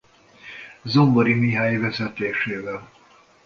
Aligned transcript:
Zombori 0.83 1.33
Mihály 1.35 1.77
vezetésével. 1.79 2.89